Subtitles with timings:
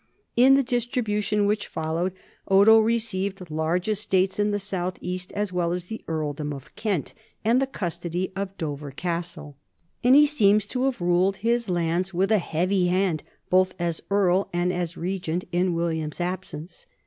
[0.35, 2.15] In the distribution which fol lowed,
[2.47, 7.13] Odo received large estates in the southeast, as well as the earldom of Kent
[7.45, 9.57] and the custody of Dover Castle,
[10.03, 14.49] and he seems to have ruled his lands with a heavy hand both as earl
[14.51, 16.87] and as regent in William's absence.